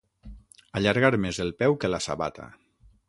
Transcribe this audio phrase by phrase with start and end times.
[0.79, 2.49] Allargar més el peu que la sabata.